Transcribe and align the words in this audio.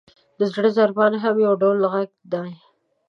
•د 0.39 0.41
زړه 0.53 0.69
ضربان 0.77 1.13
هم 1.23 1.35
یو 1.45 1.53
ډول 1.61 1.77
ږغ 1.91 1.95
دی. 2.33 2.49